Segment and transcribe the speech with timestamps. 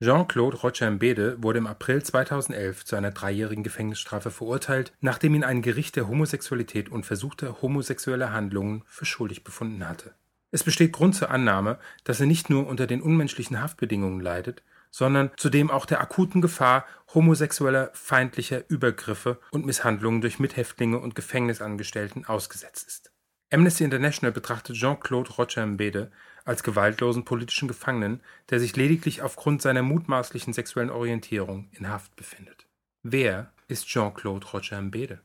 [0.00, 5.96] Jean-Claude Rocher-Mbede wurde im April 2011 zu einer dreijährigen Gefängnisstrafe verurteilt, nachdem ihn ein Gericht
[5.96, 10.14] der Homosexualität und versuchter homosexueller Handlungen für schuldig befunden hatte.
[10.52, 15.32] Es besteht Grund zur Annahme, dass er nicht nur unter den unmenschlichen Haftbedingungen leidet, sondern
[15.36, 22.86] zudem auch der akuten Gefahr homosexueller feindlicher Übergriffe und Misshandlungen durch Mithäftlinge und Gefängnisangestellten ausgesetzt
[22.86, 23.10] ist.
[23.50, 26.12] Amnesty International betrachtet Jean-Claude Rocher-Mbede
[26.48, 32.66] als gewaltlosen politischen Gefangenen, der sich lediglich aufgrund seiner mutmaßlichen sexuellen Orientierung in Haft befindet.
[33.02, 35.20] Wer ist Jean-Claude Roger Mbede?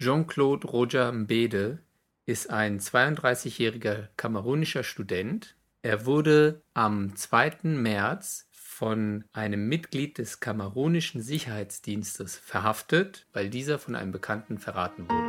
[0.00, 1.78] Jean-Claude Roger Mbede
[2.26, 5.56] ist ein 32-jähriger kamerunischer Student.
[5.82, 7.58] Er wurde am 2.
[7.62, 15.27] März von einem Mitglied des kamerunischen Sicherheitsdienstes verhaftet, weil dieser von einem Bekannten verraten wurde.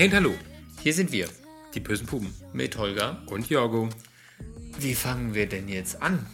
[0.00, 0.34] Hey und hallo,
[0.82, 1.28] hier sind wir.
[1.74, 2.34] Die bösen Puben.
[2.54, 3.22] Mit Holger.
[3.26, 3.90] Und Jorgo.
[4.78, 6.24] Wie fangen wir denn jetzt an?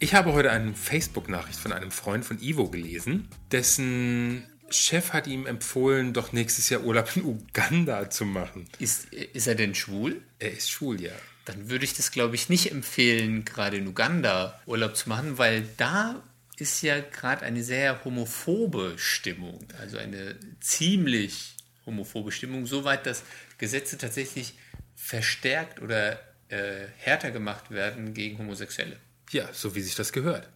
[0.00, 5.46] Ich habe heute eine Facebook-Nachricht von einem Freund von Ivo gelesen, dessen Chef hat ihm
[5.46, 8.68] empfohlen, doch nächstes Jahr Urlaub in Uganda zu machen.
[8.80, 10.20] Ist, ist er denn schwul?
[10.40, 11.12] Er ist schwul, ja.
[11.44, 15.68] Dann würde ich das, glaube ich, nicht empfehlen, gerade in Uganda Urlaub zu machen, weil
[15.76, 16.20] da
[16.56, 19.60] ist ja gerade eine sehr homophobe Stimmung.
[19.78, 21.57] Also eine ziemlich
[21.88, 23.24] homophobe Stimmung, soweit dass
[23.58, 24.54] Gesetze tatsächlich
[24.94, 28.96] verstärkt oder äh, härter gemacht werden gegen Homosexuelle.
[29.30, 30.48] Ja, so wie sich das gehört.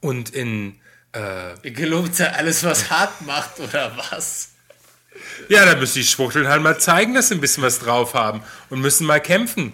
[0.00, 0.80] Und in.
[1.12, 4.50] Äh, Gelobt sei alles, was hart macht, oder was?
[5.48, 8.42] Ja, da müssen die Schwuchteln halt mal zeigen, dass sie ein bisschen was drauf haben
[8.68, 9.72] und müssen mal kämpfen.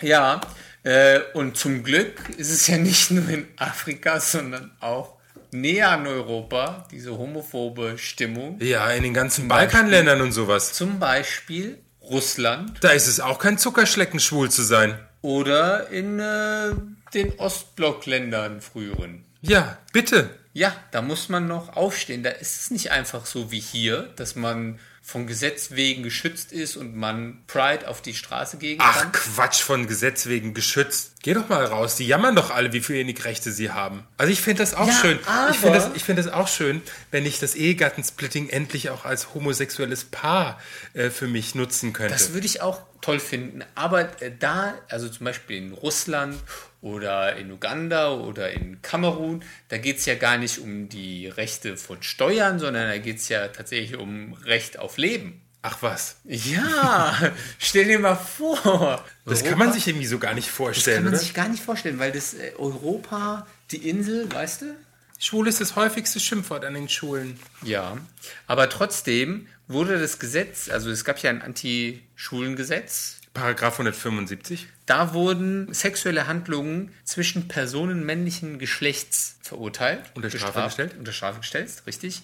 [0.00, 0.40] Ja,
[0.82, 5.17] äh, und zum Glück ist es ja nicht nur in Afrika, sondern auch
[5.52, 8.58] näher an Europa, diese homophobe Stimmung.
[8.60, 10.72] Ja, in den ganzen Balkanländern und sowas.
[10.72, 12.72] Zum Beispiel Russland.
[12.80, 14.98] Da ist es auch kein Zuckerschlecken, schwul zu sein.
[15.20, 16.74] Oder in äh,
[17.14, 19.24] den Ostblockländern früheren.
[19.40, 20.30] Ja, bitte.
[20.58, 22.24] Ja, da muss man noch aufstehen.
[22.24, 26.76] Da ist es nicht einfach so wie hier, dass man von Gesetz wegen geschützt ist
[26.76, 28.88] und man Pride auf die Straße gehen kann.
[28.92, 31.12] Ach Quatsch, von Gesetz wegen geschützt.
[31.22, 31.94] Geh doch mal raus.
[31.94, 34.02] Die jammern doch alle, wie viele Rechte sie haben.
[34.16, 35.20] Also ich finde das auch ja, schön.
[35.52, 36.82] Ich finde das, find das auch schön,
[37.12, 40.60] wenn ich das Ehegattensplitting endlich auch als homosexuelles Paar
[40.92, 42.12] äh, für mich nutzen könnte.
[42.12, 43.64] Das würde ich auch toll finden.
[43.76, 46.36] Aber äh, da, also zum Beispiel in Russland
[46.80, 51.76] oder in Uganda oder in Kamerun, da geht es ja gar nicht um die Rechte
[51.76, 55.40] von Steuern, sondern da geht es ja tatsächlich um Recht auf Leben.
[55.60, 56.18] Ach was?
[56.24, 59.04] Ja, stell dir mal vor.
[59.24, 61.18] Das Europa, kann man sich irgendwie so gar nicht vorstellen, Das kann man oder?
[61.22, 64.76] sich gar nicht vorstellen, weil das äh, Europa, die Insel, weißt du?
[65.18, 67.40] Schwul ist das häufigste Schimpfwort an den Schulen.
[67.64, 67.98] Ja,
[68.46, 74.68] aber trotzdem wurde das Gesetz, also es gab ja ein Anti-Schulen-Gesetz, Paragraph 175.
[74.88, 80.00] Da wurden sexuelle Handlungen zwischen Personen männlichen Geschlechts verurteilt.
[80.14, 80.94] Unter Strafe gestellt.
[80.98, 82.22] Unter Strafe gestellt, richtig.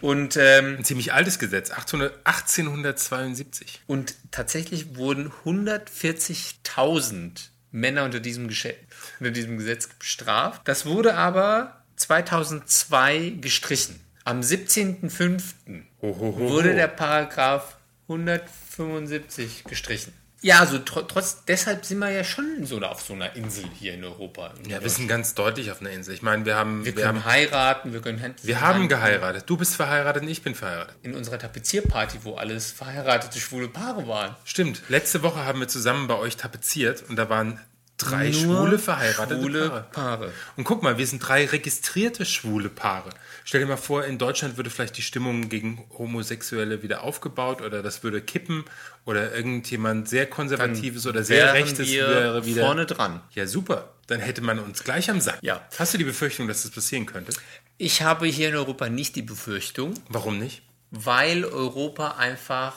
[0.00, 3.82] Und, ähm, Ein ziemlich altes Gesetz, 1800, 1872.
[3.86, 10.62] Und tatsächlich wurden 140.000 Männer unter diesem, unter diesem Gesetz bestraft.
[10.64, 14.00] Das wurde aber 2002 gestrichen.
[14.24, 15.42] Am 17.05.
[16.00, 17.76] wurde der Paragraph
[18.08, 20.14] 175 gestrichen.
[20.42, 23.94] Ja, also tr trotz, deshalb sind wir ja schon so auf so einer Insel hier
[23.94, 24.54] in Europa.
[24.62, 26.14] In ja, wir sind ganz deutlich auf einer Insel.
[26.14, 26.84] Ich meine, wir haben.
[26.84, 29.44] Wir, wir können haben, heiraten, wir können Hand Wir haben geheiratet.
[29.46, 30.96] Du bist verheiratet und ich bin verheiratet.
[31.02, 34.34] In unserer Tapezierparty, wo alles verheiratete schwule Paare waren.
[34.44, 34.82] Stimmt.
[34.88, 37.60] Letzte Woche haben wir zusammen bei euch tapeziert und da waren
[38.04, 39.86] drei Nur schwule verheiratete schwule Paare.
[39.92, 40.32] Paare.
[40.56, 43.10] Und guck mal, wir sind drei registrierte schwule Paare.
[43.44, 47.82] Stell dir mal vor, in Deutschland würde vielleicht die Stimmung gegen Homosexuelle wieder aufgebaut oder
[47.82, 48.64] das würde kippen
[49.04, 53.20] oder irgendjemand sehr konservatives Dann oder sehr rechtes wäre wieder vorne dran.
[53.34, 53.94] Ja, super.
[54.06, 55.38] Dann hätte man uns gleich am Sack.
[55.42, 55.66] Ja.
[55.78, 57.32] Hast du die Befürchtung, dass das passieren könnte?
[57.78, 59.94] Ich habe hier in Europa nicht die Befürchtung.
[60.08, 60.62] Warum nicht?
[60.90, 62.74] Weil Europa einfach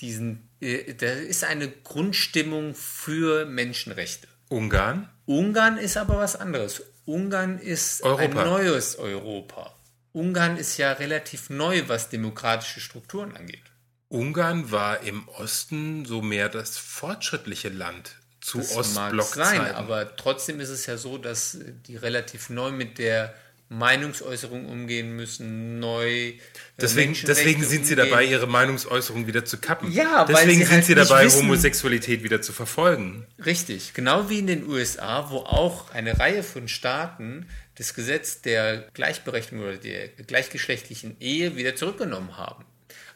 [0.00, 4.26] diesen, äh, da ist eine Grundstimmung für Menschenrechte.
[4.50, 5.08] Ungarn?
[5.26, 6.82] Ungarn ist aber was anderes.
[7.06, 8.22] Ungarn ist Europa.
[8.42, 9.74] ein neues Europa.
[10.12, 13.62] Ungarn ist ja relativ neu, was demokratische Strukturen angeht.
[14.08, 20.58] Ungarn war im Osten so mehr das fortschrittliche Land zu das Ostblock sein, aber trotzdem
[20.58, 23.32] ist es ja so, dass die relativ neu mit der
[23.70, 26.08] Meinungsäußerung umgehen müssen, neu.
[26.10, 26.38] äh,
[26.80, 28.10] Deswegen, deswegen sind sie umgehen.
[28.10, 29.90] dabei, ihre Meinungsäußerung wieder zu kappen.
[29.92, 33.26] Ja, deswegen sie sind halt sie nicht dabei, wissen- Homosexualität wieder zu verfolgen.
[33.44, 37.46] Richtig, genau wie in den USA, wo auch eine Reihe von Staaten
[37.76, 42.64] das Gesetz der Gleichberechtigung oder der gleichgeschlechtlichen Ehe wieder zurückgenommen haben.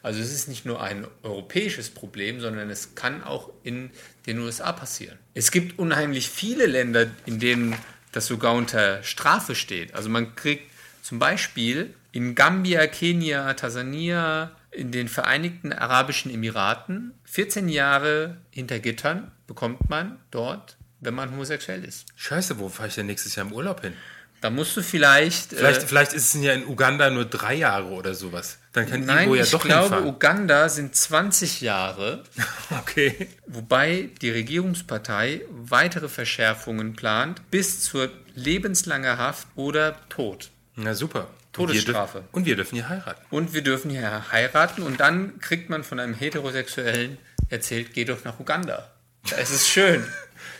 [0.01, 3.89] Also es ist nicht nur ein europäisches Problem, sondern es kann auch in
[4.27, 5.17] den USA passieren.
[5.33, 7.75] Es gibt unheimlich viele Länder, in denen
[8.15, 9.93] das sogar unter Strafe steht.
[9.93, 10.71] Also man kriegt
[11.01, 19.31] zum Beispiel in Gambia, Kenia, Tansania, in den Vereinigten Arabischen Emiraten 14 Jahre hinter Gittern
[19.47, 22.05] bekommt man dort, wenn man homosexuell ist.
[22.15, 23.93] Scheiße, wo fahre ich denn nächstes Jahr im Urlaub hin?
[24.41, 25.49] Da musst du vielleicht.
[25.53, 28.59] Vielleicht, äh, vielleicht ist es ja in Uganda nur drei Jahre oder sowas.
[28.73, 30.05] Dann kann nein, Ivo ja ich doch glaube, hinfahren.
[30.07, 32.23] Uganda sind 20 Jahre,
[32.81, 33.27] Okay.
[33.47, 40.49] wobei die Regierungspartei weitere Verschärfungen plant, bis zur lebenslanger Haft oder Tod.
[40.75, 41.27] Na super.
[41.53, 42.23] Todesstrafe.
[42.33, 43.25] Und wir, dürfen, und wir dürfen hier heiraten.
[43.29, 47.17] Und wir dürfen hier heiraten und dann kriegt man von einem Heterosexuellen
[47.49, 48.91] erzählt, geh doch nach Uganda.
[49.29, 50.05] Da ist es schön.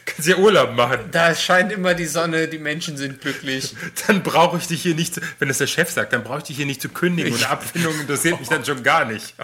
[0.05, 0.99] Kannst ja Urlaub machen.
[1.11, 3.75] Da scheint immer die Sonne, die Menschen sind glücklich.
[4.07, 6.43] Dann brauche ich dich hier nicht, zu, wenn es der Chef sagt, dann brauche ich
[6.45, 9.33] dich hier nicht zu kündigen und Abfindung interessiert mich dann schon gar nicht.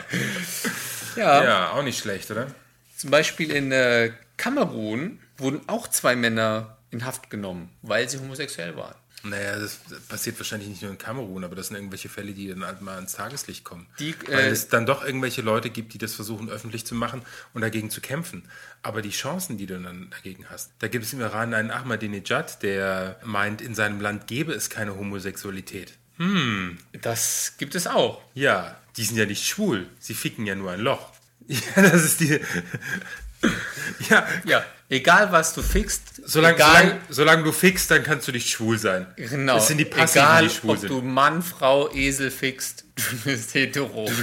[1.18, 2.48] Ja, Ja, auch nicht schlecht, oder?
[2.96, 8.78] zum Beispiel in äh, Kamerun wurden auch zwei Männer in Haft genommen, weil sie homosexuell
[8.78, 8.96] waren.
[9.24, 12.66] Naja, das passiert wahrscheinlich nicht nur in Kamerun, aber das sind irgendwelche Fälle, die dann
[12.66, 13.86] halt mal ans Tageslicht kommen.
[14.00, 17.22] Die, Weil äh, es dann doch irgendwelche Leute gibt, die das versuchen öffentlich zu machen
[17.54, 18.44] und dagegen zu kämpfen.
[18.82, 20.72] Aber die Chancen, die du dann dagegen hast.
[20.80, 24.96] Da gibt es im Iran einen Ahmadinejad, der meint, in seinem Land gäbe es keine
[24.96, 25.94] Homosexualität.
[27.02, 28.22] Das gibt es auch.
[28.34, 31.12] Ja, die sind ja nicht schwul, sie ficken ja nur ein Loch.
[31.48, 32.40] Ja, das ist die.
[34.10, 38.32] ja, Ja, egal was du fixst, solange, egal, solange, solange du fickst, dann kannst du
[38.32, 39.08] nicht schwul sein.
[39.16, 40.90] genau, Das sind die Passiven, egal die schwul ob sind.
[40.90, 44.10] du Mann, Frau, Esel fixst, du bist hetero.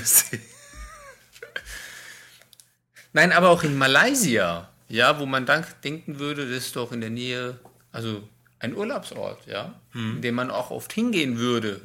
[3.13, 7.01] Nein, aber auch in Malaysia, ja, wo man dann denken würde, das ist doch in
[7.01, 7.59] der Nähe,
[7.91, 8.29] also
[8.61, 11.81] ein Urlaubsort, ja, in dem man auch oft hingehen würde.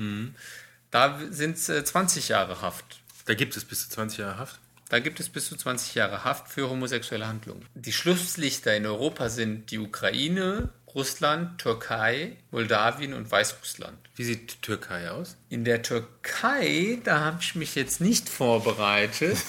[0.91, 3.00] Da sind es äh, 20 Jahre Haft.
[3.25, 4.59] Da gibt es bis zu 20 Jahre Haft.
[4.93, 7.65] Da gibt es bis zu 20 Jahre Haft für homosexuelle Handlungen.
[7.73, 13.97] Die Schlusslichter in Europa sind die Ukraine, Russland, Türkei, Moldawien und Weißrussland.
[14.15, 15.35] Wie sieht die Türkei aus?
[15.49, 19.39] In der Türkei, da habe ich mich jetzt nicht vorbereitet.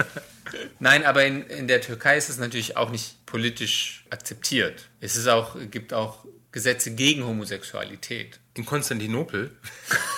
[0.78, 4.88] Nein, aber in, in der Türkei ist es natürlich auch nicht politisch akzeptiert.
[5.00, 8.40] Es ist auch, gibt auch Gesetze gegen Homosexualität.
[8.60, 9.50] In Konstantinopel.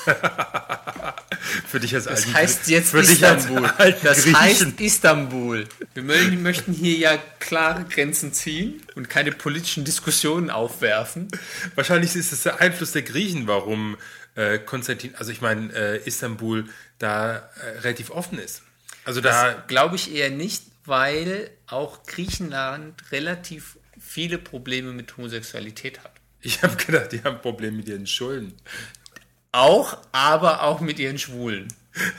[1.69, 3.71] für dich als Das alten heißt jetzt für dich als Istanbul.
[3.79, 4.41] alten Das Griechen.
[4.41, 5.69] heißt Istanbul.
[5.95, 11.29] Wir mö- möchten hier ja klare Grenzen ziehen und keine politischen Diskussionen aufwerfen.
[11.75, 13.97] Wahrscheinlich ist es der Einfluss der Griechen, warum
[14.35, 16.65] äh, Konstantin, also ich meine, äh, Istanbul
[16.99, 18.63] da äh, relativ offen ist.
[19.05, 26.11] Also da, Glaube ich eher nicht, weil auch Griechenland relativ viele Probleme mit Homosexualität hat.
[26.43, 28.55] Ich habe gedacht, die haben Probleme mit ihren Schulden.
[29.53, 31.69] Auch, aber auch mit ihren Schwulen.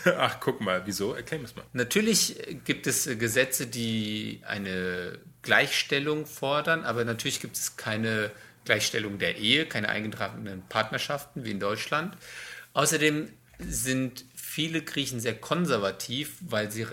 [0.05, 1.13] Ach, guck mal, wieso?
[1.13, 1.65] Erklär das mal.
[1.73, 8.31] Natürlich gibt es äh, Gesetze, die eine Gleichstellung fordern, aber natürlich gibt es keine
[8.65, 12.15] Gleichstellung der Ehe, keine eingetragenen Partnerschaften wie in Deutschland.
[12.73, 13.29] Außerdem
[13.59, 16.85] sind viele Griechen sehr konservativ, weil sie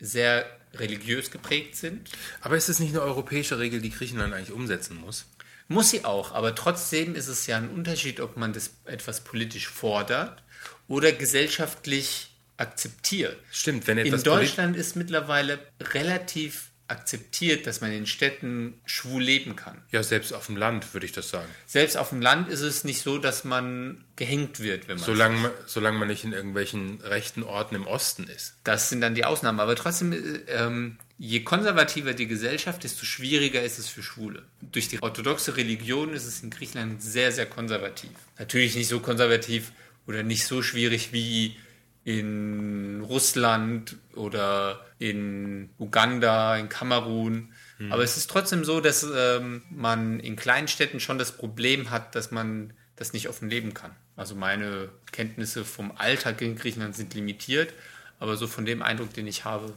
[0.00, 0.44] sehr
[0.74, 2.10] religiös geprägt sind.
[2.40, 5.26] Aber ist es nicht eine europäische Regel, die Griechenland eigentlich umsetzen muss?
[5.68, 9.68] Muss sie auch, aber trotzdem ist es ja ein Unterschied, ob man das etwas politisch
[9.68, 10.42] fordert
[10.88, 13.36] oder gesellschaftlich akzeptiert.
[13.50, 19.22] Stimmt, wenn In etwas polit- Deutschland ist mittlerweile relativ akzeptiert, dass man in Städten schwul
[19.22, 19.82] leben kann.
[19.90, 21.48] Ja, selbst auf dem Land würde ich das sagen.
[21.66, 25.04] Selbst auf dem Land ist es nicht so, dass man gehängt wird, wenn man.
[25.06, 28.56] Solange, man- solange man nicht in irgendwelchen rechten Orten im Osten ist.
[28.64, 29.60] Das sind dann die Ausnahmen.
[29.60, 30.16] Aber trotzdem, äh,
[30.48, 34.42] ähm, je konservativer die Gesellschaft, desto schwieriger ist es für Schwule.
[34.60, 38.10] Durch die orthodoxe Religion ist es in Griechenland sehr, sehr konservativ.
[38.38, 39.72] Natürlich nicht so konservativ
[40.06, 41.56] oder nicht so schwierig wie
[42.04, 47.52] in Russland oder in Uganda, in Kamerun.
[47.90, 52.14] Aber es ist trotzdem so, dass ähm, man in kleinen Städten schon das Problem hat,
[52.14, 53.90] dass man das nicht offen leben kann.
[54.16, 57.74] Also meine Kenntnisse vom Alltag in Griechenland sind limitiert,
[58.20, 59.72] aber so von dem Eindruck, den ich habe,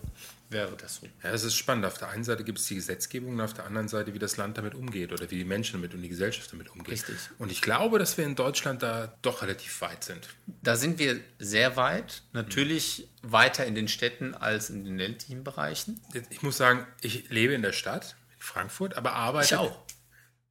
[0.49, 1.07] wäre das so.
[1.23, 1.85] Ja, es ist spannend.
[1.85, 4.37] Auf der einen Seite gibt es die Gesetzgebung und auf der anderen Seite, wie das
[4.37, 6.93] Land damit umgeht oder wie die Menschen damit und die Gesellschaft damit umgeht.
[6.93, 7.15] Richtig.
[7.37, 10.29] Und ich glaube, dass wir in Deutschland da doch relativ weit sind.
[10.61, 16.01] Da sind wir sehr weit, natürlich weiter in den Städten als in den ländlichen Bereichen.
[16.29, 19.55] Ich muss sagen, ich lebe in der Stadt, in Frankfurt, aber arbeite.
[19.55, 19.79] Ich auch.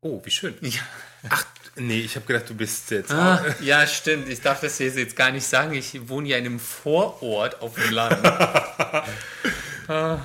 [0.00, 0.56] Oh, wie schön.
[0.60, 0.80] Ja.
[1.30, 1.44] Ach,
[1.78, 3.10] Nee, ich habe gedacht, du bist jetzt.
[3.10, 4.28] Ah, ja, stimmt.
[4.28, 5.74] Ich darf das jetzt gar nicht sagen.
[5.74, 8.18] Ich wohne ja in einem Vorort auf dem Land.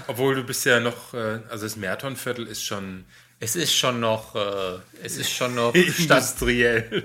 [0.07, 3.05] Obwohl du bist ja noch, äh, also das Mertonviertel ist schon
[3.39, 7.03] Es ist schon noch, äh, es ist schon noch Stadt, industriell.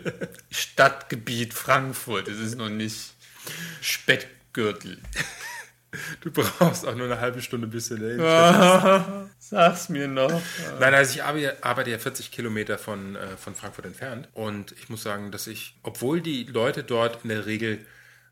[0.50, 2.28] Stadtgebiet Frankfurt.
[2.28, 3.14] Es ist noch nicht
[3.80, 4.98] Speckgürtel.
[6.20, 9.30] Du brauchst auch nur eine halbe Stunde bis in der Innenstadt.
[9.38, 10.42] Sag's mir noch.
[10.78, 14.28] Nein, also ich arbeite, arbeite ja 40 Kilometer von, äh, von Frankfurt entfernt.
[14.34, 17.86] Und ich muss sagen, dass ich, obwohl die Leute dort in der Regel,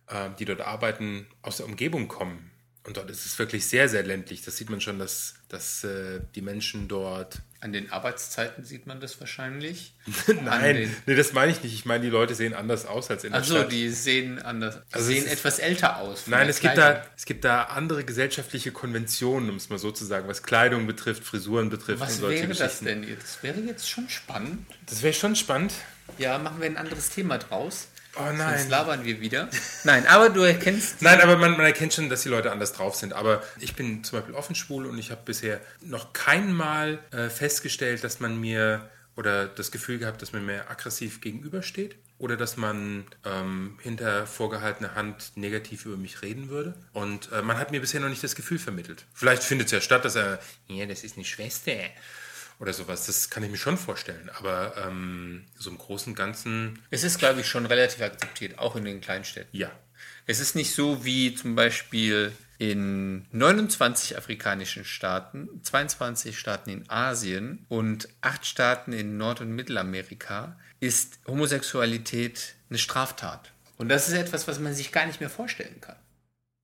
[0.08, 2.50] äh, die dort arbeiten, aus der Umgebung kommen,
[2.86, 4.42] und dort ist es wirklich sehr, sehr ländlich.
[4.42, 7.38] Das sieht man schon, dass, dass äh, die Menschen dort.
[7.60, 9.94] An den Arbeitszeiten sieht man das wahrscheinlich.
[10.44, 11.72] Nein, nee, das meine ich nicht.
[11.72, 13.72] Ich meine, die Leute sehen anders aus als in der Also Stadt.
[13.72, 16.26] die sehen anders, die Also sehen etwas älter aus.
[16.26, 20.04] Nein, es gibt, da, es gibt da andere gesellschaftliche Konventionen, um es mal so zu
[20.04, 23.22] sagen, was Kleidung betrifft, Frisuren betrifft Was und solche wäre das denn jetzt?
[23.22, 24.66] Das wäre jetzt schon spannend.
[24.84, 25.72] Das wäre schon spannend.
[26.18, 27.88] Ja, machen wir ein anderes Thema draus.
[28.16, 28.70] Oh Sonst nein.
[28.70, 29.48] labern wir wieder.
[29.84, 30.96] Nein, aber du erkennst.
[31.02, 33.12] Nein, aber man, man erkennt schon, dass die Leute anders drauf sind.
[33.12, 37.28] Aber ich bin zum Beispiel offen schwul und ich habe bisher noch kein Mal äh,
[37.28, 42.56] festgestellt, dass man mir oder das Gefühl gehabt, dass man mir aggressiv gegenübersteht oder dass
[42.56, 46.74] man ähm, hinter vorgehaltener Hand negativ über mich reden würde.
[46.92, 49.04] Und äh, man hat mir bisher noch nicht das Gefühl vermittelt.
[49.12, 51.72] Vielleicht findet es ja statt, dass er, ja, das ist eine Schwester
[52.58, 53.06] oder sowas.
[53.06, 54.30] Das kann ich mir schon vorstellen.
[54.38, 58.76] Aber ähm, so im Großen und Ganzen, Es ist, glaube ich, schon relativ akzeptiert, auch
[58.76, 59.56] in den Kleinstädten.
[59.58, 59.70] ja.
[60.26, 67.66] Es ist nicht so wie zum Beispiel in 29 afrikanischen Staaten, 22 Staaten in Asien
[67.68, 73.52] und 8 Staaten in Nord- und Mittelamerika ist Homosexualität eine Straftat.
[73.76, 75.96] Und das ist etwas, was man sich gar nicht mehr vorstellen kann.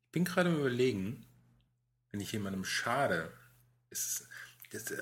[0.06, 1.26] Ich bin gerade am überlegen,
[2.12, 3.30] wenn ich jemandem schade,
[3.90, 4.26] ist,
[4.73, 4.97] das, äh,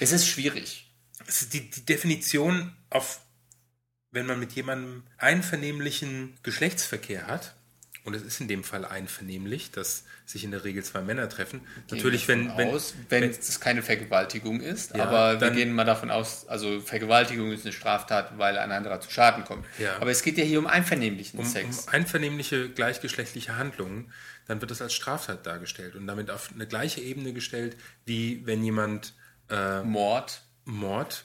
[0.00, 0.92] Es ist schwierig.
[1.26, 3.20] es ist die, die Definition auf,
[4.10, 7.54] wenn man mit jemandem einvernehmlichen Geschlechtsverkehr hat,
[8.04, 11.62] und es ist in dem Fall einvernehmlich, dass sich in der Regel zwei Männer treffen.
[11.90, 15.56] Natürlich, Gehen wir wenn, wenn, aus, wenn es keine Vergewaltigung ist, Ja, aber wir dann-
[15.56, 19.64] gehen mal davon aus, also Vergewaltigung ist eine Straftat, weil ein anderer zu Schaden kommt.
[19.78, 19.96] Ja.
[19.96, 21.84] Aber es geht ja hier um einvernehmlichen um, Sex.
[21.84, 24.12] um einvernehmliche gleichgeschlechtliche Handlungen,
[24.48, 27.74] dann wird das als Straftat dargestellt und damit auf eine gleiche Ebene gestellt,
[28.04, 29.14] wie wenn jemand
[29.84, 30.42] Mord.
[30.64, 31.24] Mord,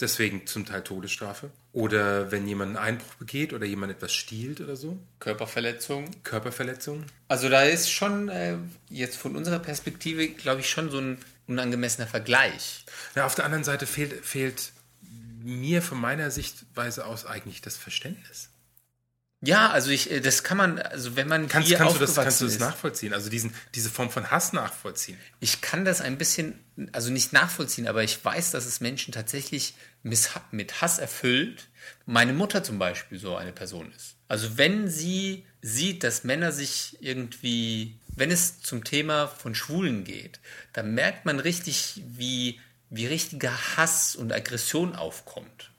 [0.00, 1.50] deswegen zum Teil Todesstrafe.
[1.72, 4.98] Oder wenn jemand einen Einbruch begeht oder jemand etwas stiehlt oder so.
[5.20, 6.10] Körperverletzung.
[6.24, 7.04] Körperverletzung.
[7.28, 8.56] Also da ist schon äh,
[8.88, 12.84] jetzt von unserer Perspektive, glaube ich, schon so ein unangemessener Vergleich.
[13.14, 14.72] Ja, auf der anderen Seite fehlt, fehlt
[15.42, 18.50] mir von meiner Sichtweise aus eigentlich das Verständnis.
[19.42, 22.10] Ja, also ich, äh, das kann man, also wenn man Kannst, hier kannst, du, das,
[22.10, 23.14] aufgewachsen kannst du das ist, nachvollziehen?
[23.14, 25.18] Also diesen, diese Form von Hass nachvollziehen?
[25.40, 26.58] ich kann das ein bisschen,
[26.92, 31.68] also nicht nachvollziehen, aber ich weiß, dass es Menschen tatsächlich mit Hass erfüllt.
[32.04, 34.16] Meine Mutter zum Beispiel so eine Person ist.
[34.28, 40.38] Also wenn sie sieht, dass Männer sich irgendwie, wenn es zum Thema von Schwulen geht,
[40.74, 45.70] dann merkt man richtig, wie, wie richtiger Hass und Aggression aufkommt.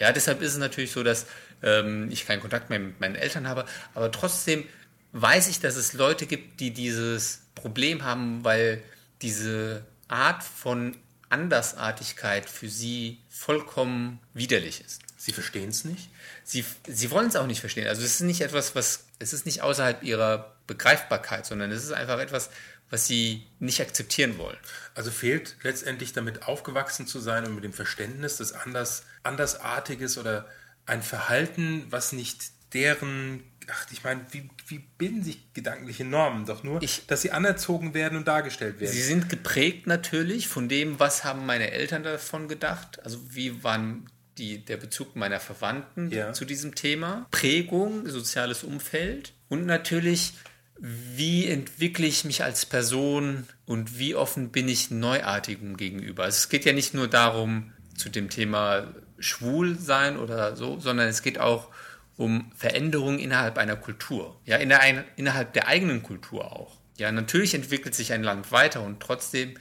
[0.00, 1.26] Ja, deshalb ist es natürlich so, dass
[1.62, 3.64] ähm, ich keinen Kontakt mehr mit meinen Eltern habe,
[3.94, 4.64] aber trotzdem
[5.12, 8.82] weiß ich, dass es Leute gibt, die dieses Problem haben, weil
[9.22, 10.96] diese Art von
[11.28, 15.02] Andersartigkeit für sie vollkommen widerlich ist.
[15.16, 16.08] Sie verstehen es nicht?
[16.44, 17.86] Sie, sie wollen es auch nicht verstehen.
[17.86, 21.92] Also es ist nicht etwas, was, es ist nicht außerhalb ihrer Begreifbarkeit, sondern es ist
[21.92, 22.50] einfach etwas,
[22.88, 24.56] was sie nicht akzeptieren wollen.
[24.94, 30.48] Also fehlt letztendlich damit aufgewachsen zu sein und mit dem Verständnis des Anders, Andersartiges oder
[30.90, 36.46] ein Verhalten, was nicht deren, ach, ich meine, wie, wie bilden sich gedankliche Normen?
[36.46, 38.92] Doch nur, Ich- dass sie anerzogen werden und dargestellt werden.
[38.92, 43.02] Sie sind geprägt natürlich von dem, was haben meine Eltern davon gedacht.
[43.04, 44.06] Also wie waren
[44.38, 46.32] die, der Bezug meiner Verwandten Ja.
[46.32, 47.26] zu diesem Thema.
[47.30, 50.34] Prägung, soziales Umfeld und natürlich,
[50.78, 56.24] wie entwickle ich mich als Person und wie offen bin ich Neuartigem gegenüber.
[56.24, 61.08] Also es geht ja nicht nur darum, zu dem Thema schwul sein oder so, sondern
[61.08, 61.68] es geht auch
[62.16, 64.38] um Veränderungen innerhalb einer Kultur.
[64.44, 66.76] Ja, in der, innerhalb der eigenen Kultur auch.
[66.98, 69.56] Ja, natürlich entwickelt sich ein Land weiter und trotzdem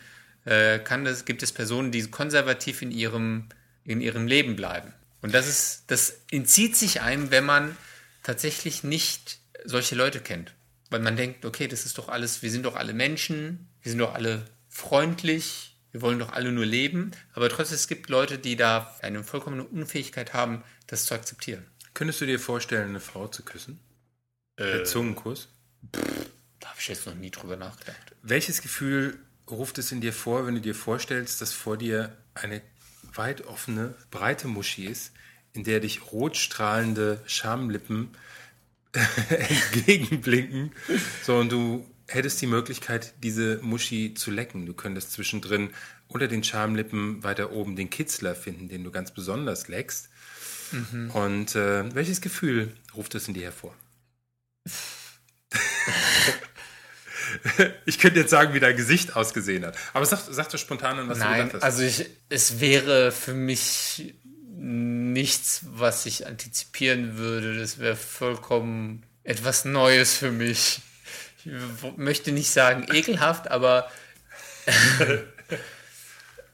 [0.46, 3.48] äh, kann das, gibt es Personen, die konservativ in ihrem,
[3.86, 4.94] in ihrem Leben bleiben.
[5.22, 7.78] Und das ist, das entzieht sich einem, wenn man
[8.24, 10.54] tatsächlich nicht solche Leute kennt.
[10.90, 14.00] Weil man denkt, okay, das ist doch alles, wir sind doch alle Menschen, wir sind
[14.00, 17.12] doch alle freundlich, wir wollen doch alle nur leben.
[17.34, 21.66] Aber trotzdem, es gibt Leute, die da eine vollkommene Unfähigkeit haben, das zu akzeptieren.
[21.94, 23.80] Könntest du dir vorstellen, eine Frau zu küssen?
[24.56, 25.48] Per Zungenkuss?
[25.92, 28.16] Da habe ich jetzt noch nie drüber nachgedacht.
[28.22, 29.18] Welches Gefühl
[29.50, 32.62] ruft es in dir vor, wenn du dir vorstellst, dass vor dir eine
[33.14, 35.14] weit offene, breite Muschi ist,
[35.54, 38.10] in der dich rot strahlende Schamlippen
[39.30, 40.72] entgegenblinken.
[41.24, 44.66] So, und du hättest die Möglichkeit, diese Muschi zu lecken.
[44.66, 45.70] Du könntest zwischendrin
[46.08, 50.10] unter den Schamlippen weiter oben den Kitzler finden, den du ganz besonders leckst.
[50.72, 51.12] Mhm.
[51.12, 53.76] Und äh, welches Gefühl ruft das in dir hervor?
[57.86, 59.78] ich könnte jetzt sagen, wie dein Gesicht ausgesehen hat.
[59.94, 61.64] Aber sag, sag doch spontan an, was Nein, du gedacht hast.
[61.64, 64.16] Also ich, es wäre für mich
[64.58, 67.58] nichts, was ich antizipieren würde.
[67.58, 70.82] Das wäre vollkommen etwas Neues für mich.
[71.46, 73.90] Ich möchte nicht sagen ekelhaft, aber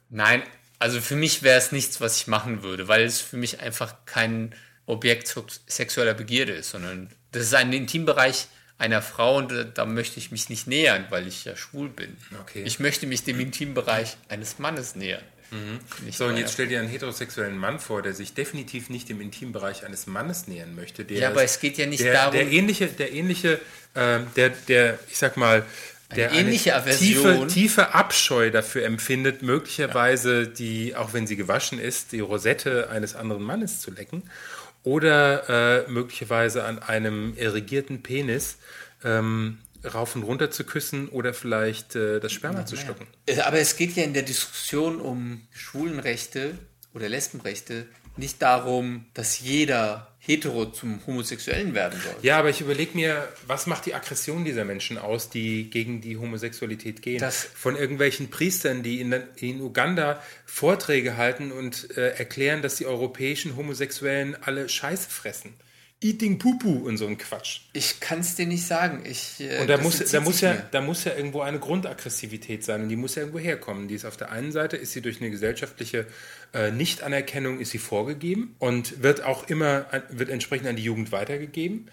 [0.09, 0.43] nein,
[0.79, 3.95] also für mich wäre es nichts, was ich machen würde, weil es für mich einfach
[4.05, 4.53] kein
[4.85, 5.33] Objekt
[5.67, 10.49] sexueller Begierde ist, sondern das ist ein Intimbereich einer Frau und da möchte ich mich
[10.49, 12.17] nicht nähern, weil ich ja schwul bin.
[12.41, 12.63] Okay.
[12.63, 15.23] Ich möchte mich dem Intimbereich eines Mannes nähern.
[15.55, 16.11] Mhm.
[16.11, 19.85] So, und jetzt stell dir einen heterosexuellen Mann vor, der sich definitiv nicht dem Intimbereich
[19.85, 21.05] eines Mannes nähern möchte.
[21.13, 22.33] ja, aber es geht ja nicht der, darum.
[22.33, 23.59] Der ähnliche, der ähnliche,
[23.93, 25.65] äh, der, der, ich sag mal,
[26.15, 30.45] der eine ähnliche eine tiefe, tiefe Abscheu dafür empfindet, möglicherweise ja.
[30.45, 34.23] die, auch wenn sie gewaschen ist, die Rosette eines anderen Mannes zu lecken
[34.83, 38.57] oder äh, möglicherweise an einem irrigierten Penis
[39.03, 39.57] ähm,
[39.93, 43.07] rauf und runter zu küssen oder vielleicht äh, das Sperma ja, zu schlucken.
[43.25, 46.57] Äh, aber es geht ja in der Diskussion um Schwulenrechte
[46.93, 47.87] oder Lesbenrechte
[48.17, 52.15] nicht darum, dass jeder hetero zum Homosexuellen werden soll.
[52.23, 56.17] Ja, aber ich überlege mir, was macht die Aggression dieser Menschen aus, die gegen die
[56.17, 57.19] Homosexualität gehen?
[57.19, 62.87] Das Von irgendwelchen Priestern, die in, in Uganda Vorträge halten und äh, erklären, dass die
[62.87, 65.53] europäischen Homosexuellen alle Scheiße fressen.
[66.01, 67.61] Eating Pupu und so ein Quatsch.
[67.73, 69.03] Ich kann es dir nicht sagen.
[69.09, 72.83] Ich, äh, und da muss, da, muss ja, da muss ja irgendwo eine Grundaggressivität sein
[72.83, 73.87] und die muss ja irgendwo herkommen.
[73.87, 76.05] Die ist auf der einen Seite, ist sie durch eine gesellschaftliche
[76.53, 81.89] äh, Nichtanerkennung ist sie vorgegeben und wird auch immer, wird entsprechend an die Jugend weitergegeben.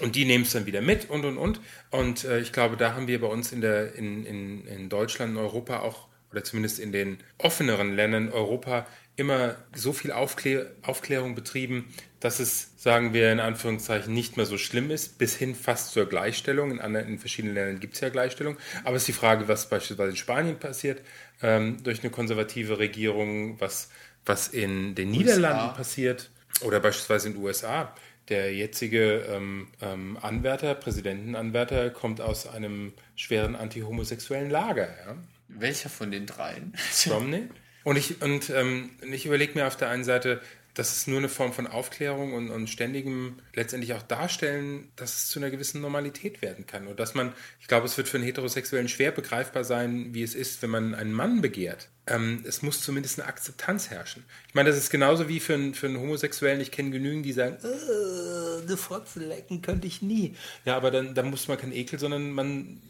[0.00, 1.60] Und die nehmen es dann wieder mit und und und.
[1.90, 5.32] Und äh, ich glaube, da haben wir bei uns in, der, in, in, in Deutschland,
[5.32, 8.86] in Europa auch, oder zumindest in den offeneren Ländern Europa,
[9.16, 11.92] immer so viel Aufklär Aufklärung betrieben,
[12.26, 16.06] dass es, sagen wir in Anführungszeichen, nicht mehr so schlimm ist, bis hin fast zur
[16.06, 16.72] Gleichstellung.
[16.72, 18.56] In, anderen, in verschiedenen Ländern gibt es ja Gleichstellung.
[18.82, 21.02] Aber es ist die Frage, was beispielsweise in Spanien passiert,
[21.40, 23.90] ähm, durch eine konservative Regierung, was,
[24.24, 25.18] was in den USA.
[25.18, 26.30] Niederlanden passiert
[26.62, 27.94] oder beispielsweise in den USA.
[28.28, 34.88] Der jetzige ähm, ähm, Anwärter, Präsidentenanwärter, kommt aus einem schweren antihomosexuellen Lager.
[35.06, 35.14] Ja?
[35.46, 36.74] Welcher von den dreien?
[37.08, 37.44] Romney.
[37.84, 40.40] Und ich, und, ähm, ich überlege mir auf der einen Seite,
[40.76, 45.28] dass es nur eine Form von Aufklärung und, und ständigem letztendlich auch darstellen, dass es
[45.30, 46.86] zu einer gewissen Normalität werden kann.
[46.86, 50.34] Und dass man, ich glaube, es wird für einen Heterosexuellen schwer begreifbar sein, wie es
[50.34, 51.88] ist, wenn man einen Mann begehrt.
[52.06, 54.22] Ähm, es muss zumindest eine Akzeptanz herrschen.
[54.48, 57.32] Ich meine, das ist genauso wie für einen, für einen Homosexuellen, ich kenne genügend, die
[57.32, 60.36] sagen, äh, eine Fotze lecken könnte ich nie.
[60.66, 62.82] Ja, aber dann, dann muss man kein Ekel, sondern man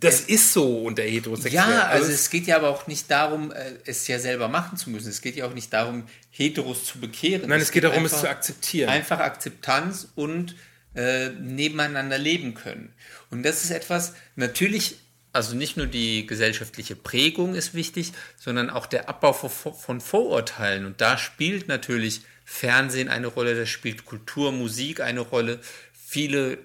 [0.00, 1.70] das es, ist so unter Heterosexuellen.
[1.70, 4.76] Ja, also, also es geht ja aber auch nicht darum, äh, es ja selber machen
[4.76, 5.08] zu müssen.
[5.08, 7.48] Es geht ja auch nicht darum, Heteros zu bekehren.
[7.48, 8.88] Nein, es, es geht, geht darum, einfach, es zu akzeptieren.
[8.88, 10.56] Einfach Akzeptanz und
[10.94, 12.92] äh, nebeneinander leben können.
[13.30, 14.96] Und das ist etwas, natürlich,
[15.32, 20.86] also nicht nur die gesellschaftliche Prägung ist wichtig, sondern auch der Abbau von Vorurteilen.
[20.86, 25.60] Und da spielt natürlich Fernsehen eine Rolle, da spielt Kultur, Musik eine Rolle.
[25.92, 26.58] Viele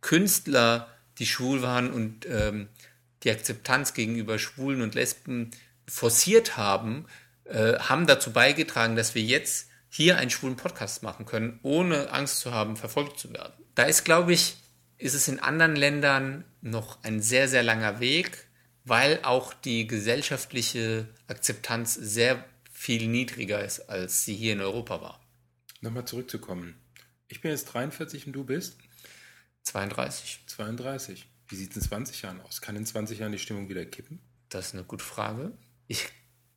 [0.00, 2.68] Künstler die schwul waren und ähm,
[3.22, 5.50] die Akzeptanz gegenüber Schwulen und Lesben
[5.86, 7.06] forciert haben,
[7.44, 12.40] äh, haben dazu beigetragen, dass wir jetzt hier einen schwulen Podcast machen können, ohne Angst
[12.40, 13.52] zu haben, verfolgt zu werden.
[13.74, 14.56] Da ist, glaube ich,
[14.98, 18.46] ist es in anderen Ländern noch ein sehr, sehr langer Weg,
[18.84, 25.20] weil auch die gesellschaftliche Akzeptanz sehr viel niedriger ist, als sie hier in Europa war.
[25.80, 26.74] Nochmal zurückzukommen.
[27.28, 28.78] Ich bin jetzt 43 und du bist?
[29.64, 30.40] 32.
[30.46, 31.26] 32.
[31.48, 32.60] Wie sieht es in 20 Jahren aus?
[32.60, 34.20] Kann in 20 Jahren die Stimmung wieder kippen?
[34.48, 35.52] Das ist eine gute Frage.
[35.86, 36.08] Ich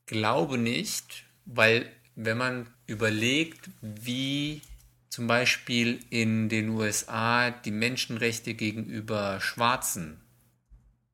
[0.06, 4.62] glaube nicht, weil wenn man überlegt, wie
[5.10, 10.20] zum Beispiel in den USA die Menschenrechte gegenüber Schwarzen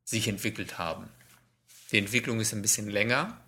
[0.03, 1.07] sich entwickelt haben.
[1.91, 3.39] Die Entwicklung ist ein bisschen länger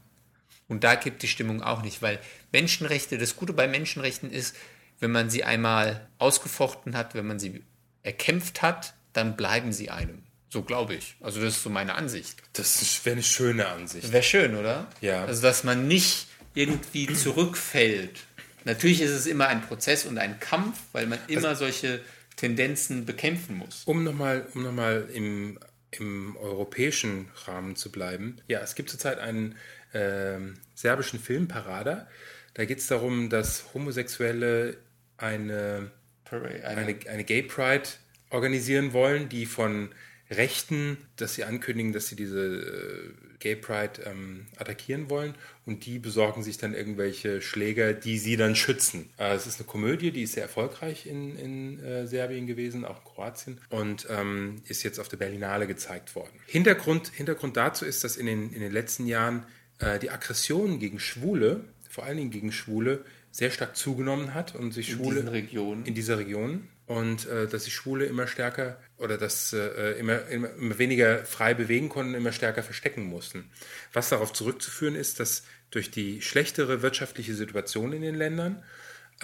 [0.68, 2.20] und da kippt die Stimmung auch nicht, weil
[2.52, 4.56] Menschenrechte, das Gute bei Menschenrechten ist,
[5.00, 7.64] wenn man sie einmal ausgefochten hat, wenn man sie
[8.04, 10.24] erkämpft hat, dann bleiben sie einem.
[10.50, 11.16] So glaube ich.
[11.20, 12.38] Also das ist so meine Ansicht.
[12.54, 14.12] Das wäre eine schöne Ansicht.
[14.12, 14.88] Wäre schön, oder?
[15.02, 15.26] Ja.
[15.26, 18.20] Also dass man nicht irgendwie zurückfällt.
[18.66, 22.02] Natürlich ist es immer ein Prozess und ein Kampf, weil man immer also, solche
[22.36, 23.84] Tendenzen bekämpfen muss.
[23.86, 25.60] Um nochmal um noch im,
[25.92, 28.38] im europäischen Rahmen zu bleiben.
[28.48, 29.56] Ja, es gibt zurzeit einen
[29.94, 30.38] äh,
[30.76, 32.08] serbischen Film, Parada,
[32.54, 34.78] Da geht es darum, dass Homosexuelle
[35.18, 35.92] eine,
[36.32, 37.90] Eine, eine, eine Gay Pride
[38.30, 39.90] organisieren wollen, die von
[40.30, 46.00] Rechten, dass sie ankündigen, dass sie diese äh, Gay Pride ähm, attackieren wollen und die
[46.00, 49.10] besorgen sich dann irgendwelche Schläger, die sie dann schützen.
[49.18, 53.00] Äh, es ist eine Komödie, die ist sehr erfolgreich in, in äh, Serbien gewesen, auch
[53.00, 56.40] in Kroatien und ähm, ist jetzt auf der Berlinale gezeigt worden.
[56.48, 59.46] Hintergrund, Hintergrund dazu ist, dass in den, in den letzten Jahren
[59.80, 63.04] äh, die Aggression gegen Schwule, vor allen Dingen gegen Schwule,
[63.34, 65.86] sehr stark zugenommen hat und sich in Schwule Regionen.
[65.86, 70.52] in dieser Region und äh, dass sich Schwule immer stärker oder dass äh, immer, immer,
[70.52, 73.50] immer weniger frei bewegen konnten, immer stärker verstecken mussten.
[73.92, 78.64] Was darauf zurückzuführen ist, dass durch die schlechtere wirtschaftliche Situation in den Ländern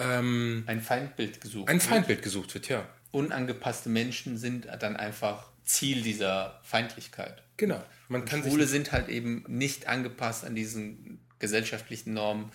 [0.00, 1.68] ähm, ein Feindbild gesucht.
[1.68, 2.88] ein Feindbild gesucht wird, ja.
[3.12, 7.44] Unangepasste Menschen sind dann einfach Ziel dieser Feindlichkeit.
[7.56, 7.80] Genau.
[8.08, 12.50] Man kann Schwule sind halt eben nicht angepasst an diesen gesellschaftlichen Normen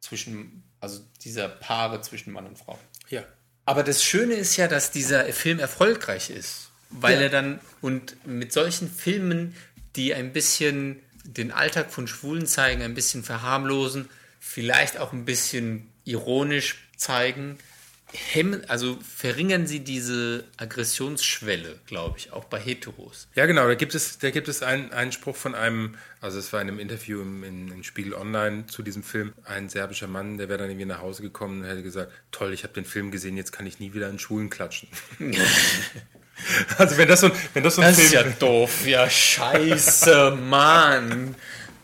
[0.00, 2.78] zwischen, also dieser Paare zwischen Mann und Frau.
[3.08, 3.24] ja.
[3.64, 7.22] Aber das Schöne ist ja, dass dieser Film erfolgreich ist, weil Ja.
[7.24, 9.54] er dann und mit solchen Filmen,
[9.94, 14.08] die ein bisschen den Alltag von Schwulen zeigen, ein bisschen verharmlosen,
[14.40, 17.58] vielleicht auch ein bisschen ironisch zeigen,
[18.12, 23.28] hemmen, also verringern sie diese Aggressionsschwelle, glaube ich, auch bei Heteros.
[23.34, 26.52] Ja, genau, da gibt es, da gibt es einen, einen Spruch von einem, also es
[26.52, 30.38] war in einem Interview im, in, in Spiegel Online zu diesem Film, ein serbischer Mann,
[30.38, 33.10] der wäre dann irgendwie nach Hause gekommen und hätte gesagt, toll, ich habe den Film
[33.10, 34.88] gesehen, jetzt kann ich nie wieder in Schulen klatschen.
[36.78, 38.34] also wenn das so, ein- wenn das so ein Das ist ja Film...
[38.38, 41.34] doof, ja scheiße, Mann.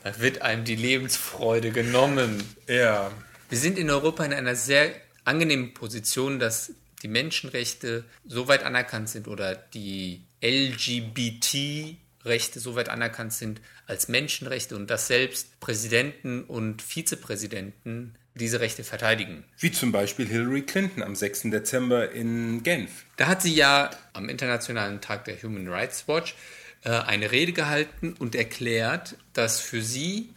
[0.03, 2.43] Da wird einem die Lebensfreude genommen.
[2.69, 3.11] Ja,
[3.49, 4.91] Wir sind in Europa in einer sehr
[5.25, 13.33] angenehmen Position, dass die Menschenrechte so weit anerkannt sind oder die LGBT-Rechte so weit anerkannt
[13.33, 19.45] sind als Menschenrechte und dass selbst Präsidenten und Vizepräsidenten diese Rechte verteidigen.
[19.59, 21.51] wie zum Beispiel Hillary Clinton am 6.
[21.51, 23.05] Dezember in Genf.
[23.17, 26.35] Da hat sie ja am Internationalen Tag der Human Rights Watch
[26.83, 30.35] äh, eine Rede gehalten und erklärt, dass für sie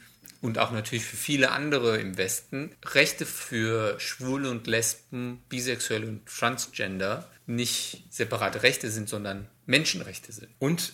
[0.47, 6.25] und auch natürlich für viele andere im Westen Rechte für Schwule und Lesben, Bisexuelle und
[6.25, 10.47] Transgender nicht separate Rechte sind, sondern Menschenrechte sind.
[10.59, 10.93] Und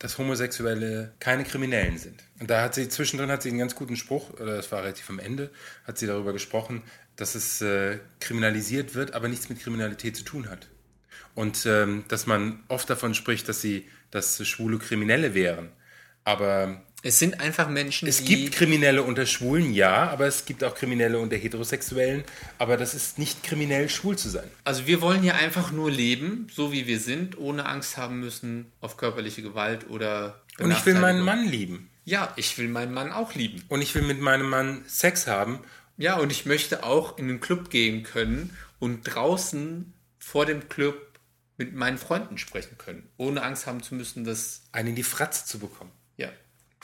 [0.00, 2.22] dass Homosexuelle keine Kriminellen sind.
[2.40, 5.08] Und da hat sie zwischendrin hat sie einen ganz guten Spruch, oder das war relativ
[5.10, 5.50] am Ende,
[5.84, 6.82] hat sie darüber gesprochen,
[7.16, 10.68] dass es äh, kriminalisiert wird, aber nichts mit Kriminalität zu tun hat.
[11.34, 15.70] Und ähm, dass man oft davon spricht, dass sie, dass Schwule Kriminelle wären.
[16.24, 20.64] Aber Es sind einfach Menschen, es die gibt Kriminelle unter Schwulen, ja, aber es gibt
[20.64, 22.24] auch Kriminelle unter Heterosexuellen.
[22.58, 24.50] Aber das ist nicht kriminell, schwul zu sein.
[24.64, 28.72] Also wir wollen hier einfach nur leben, so wie wir sind, ohne Angst haben müssen
[28.80, 31.24] auf körperliche Gewalt oder Und ich will meinen.
[31.24, 31.88] Mann lieben.
[32.04, 33.62] Ja, ich will meinen Mann auch lieben.
[33.68, 35.60] Und ich will mit meinem Mann Sex haben.
[35.98, 40.96] Ja, und ich möchte auch in den Club gehen können und draußen vor dem Club
[41.58, 45.44] mit meinen Freunden sprechen können, ohne Angst haben zu müssen, dass einen in die Fratze
[45.44, 45.92] zu bekommen.
[46.16, 46.28] ja.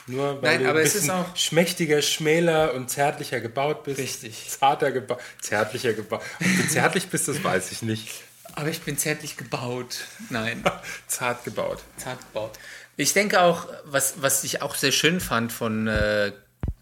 [0.07, 3.83] Nur weil Nein, du aber ein es ist bisschen auch- schmächtiger, schmäler und zärtlicher gebaut
[3.83, 3.99] bist.
[3.99, 4.49] Richtig.
[4.49, 5.19] Zarter gebaut.
[5.41, 6.21] Zärtlicher gebaut.
[6.39, 8.09] Ob du zärtlich bist, das weiß ich nicht.
[8.53, 9.97] Aber ich bin zärtlich gebaut.
[10.29, 10.63] Nein,
[11.07, 11.81] Zart gebaut.
[11.97, 12.57] zart gebaut.
[12.97, 16.31] Ich denke auch, was, was ich auch sehr schön fand von äh,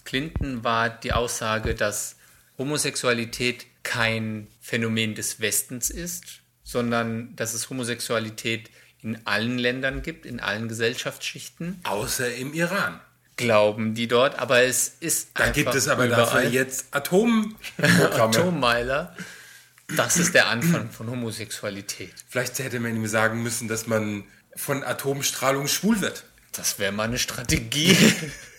[0.06, 2.18] Clinton, war die Aussage, dass
[2.58, 8.70] Homosexualität kein Phänomen des Westens ist, sondern dass es Homosexualität
[9.02, 11.80] in allen Ländern gibt, in allen Gesellschaftsschichten.
[11.84, 13.00] Außer im Iran.
[13.38, 17.58] Glauben die dort, aber es ist Da einfach gibt es aber überall dafür jetzt Atomprogramme.
[18.38, 19.16] Atommeiler.
[19.96, 22.14] Das ist der Anfang von Homosexualität.
[22.30, 24.24] Vielleicht hätte man ihm sagen müssen, dass man
[24.56, 26.26] von Atomstrahlung schwul wird.
[26.52, 27.98] Das wäre mal eine Strategie.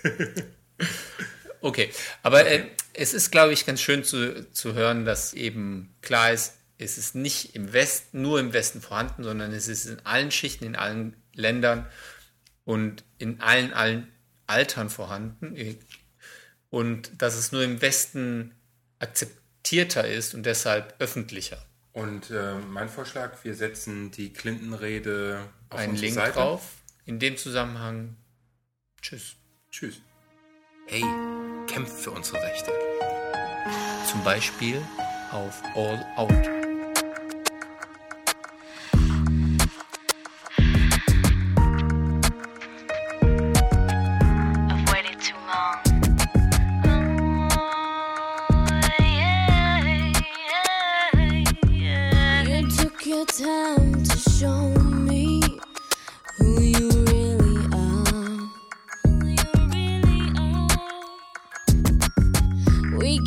[1.60, 1.90] okay,
[2.22, 6.54] aber Äh, es ist, glaube ich, ganz schön zu, zu hören, dass eben klar ist,
[6.78, 10.64] es ist nicht im Westen, nur im Westen vorhanden, sondern es ist in allen Schichten,
[10.64, 11.87] in allen Ländern
[12.64, 14.08] und in allen, allen
[14.46, 15.57] Altern vorhanden.
[16.70, 18.54] Und dass es nur im Westen
[18.98, 21.59] akzeptierter ist und deshalb öffentlicher.
[21.92, 26.33] Und äh, mein Vorschlag, wir setzen die Clinton-Rede auf Ein unsere Link Seite.
[26.33, 26.62] drauf.
[27.04, 28.16] In dem Zusammenhang.
[29.00, 29.37] Tschüss.
[29.70, 30.00] Tschüss.
[30.87, 31.04] Hey,
[31.68, 32.72] kämpft für unsere Rechte.
[34.11, 34.80] Zum Beispiel
[35.30, 36.63] auf All Out.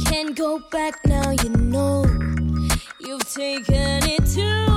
[0.05, 2.05] can't go back now, you know.
[2.99, 4.76] You've taken it too